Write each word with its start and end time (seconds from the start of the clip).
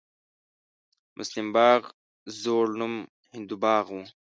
مسلم 1.17 1.47
باغ 1.55 1.81
زوړ 2.41 2.65
نوم 2.79 2.93
هندو 3.33 3.55
باغ 3.63 3.85
و 3.93 3.97